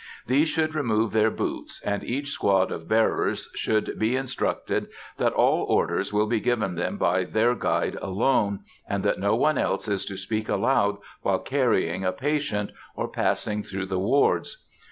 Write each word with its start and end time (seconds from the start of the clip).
These 0.25 0.47
should 0.49 0.73
remove 0.73 1.11
their 1.13 1.29
boots, 1.29 1.79
and 1.85 2.03
each 2.03 2.31
squad 2.31 2.71
of 2.71 2.87
bearers 2.87 3.51
should 3.53 3.99
be 3.99 4.15
instructed 4.15 4.87
that 5.19 5.31
all 5.33 5.63
orders 5.65 6.11
will 6.11 6.25
be 6.25 6.39
given 6.39 6.73
them 6.73 6.97
by 6.97 7.23
their 7.23 7.53
guide 7.53 7.99
alone, 8.01 8.61
and 8.89 9.03
that 9.03 9.19
no 9.19 9.35
one 9.35 9.59
else 9.59 9.87
is 9.87 10.03
to 10.07 10.17
speak 10.17 10.49
aloud 10.49 10.97
while 11.21 11.37
carrying 11.37 12.03
a 12.03 12.11
patient, 12.11 12.71
or 12.95 13.07
passing 13.07 13.61
through 13.61 13.85
the 13.85 13.99
wards. 13.99 14.65